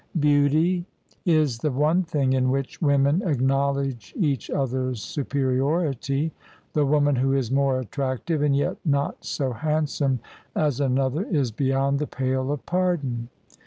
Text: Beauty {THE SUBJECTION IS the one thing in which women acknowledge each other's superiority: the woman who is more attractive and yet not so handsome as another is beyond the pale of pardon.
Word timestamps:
Beauty 0.19 0.83
{THE 1.25 1.33
SUBJECTION 1.35 1.41
IS 1.43 1.57
the 1.59 1.71
one 1.73 2.01
thing 2.01 2.33
in 2.33 2.49
which 2.49 2.81
women 2.81 3.21
acknowledge 3.21 4.15
each 4.17 4.49
other's 4.49 4.99
superiority: 4.99 6.33
the 6.73 6.87
woman 6.87 7.17
who 7.17 7.33
is 7.33 7.51
more 7.51 7.79
attractive 7.79 8.41
and 8.41 8.55
yet 8.55 8.77
not 8.83 9.23
so 9.23 9.51
handsome 9.51 10.19
as 10.55 10.79
another 10.79 11.21
is 11.27 11.51
beyond 11.51 11.99
the 11.99 12.07
pale 12.07 12.51
of 12.51 12.65
pardon. 12.65 13.29